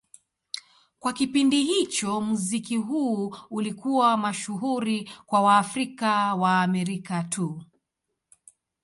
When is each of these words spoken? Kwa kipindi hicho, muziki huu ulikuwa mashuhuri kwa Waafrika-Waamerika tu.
Kwa 0.99 1.13
kipindi 1.13 1.63
hicho, 1.63 2.21
muziki 2.21 2.77
huu 2.77 3.35
ulikuwa 3.49 4.17
mashuhuri 4.17 5.11
kwa 5.25 5.41
Waafrika-Waamerika 5.41 7.23
tu. 7.29 7.63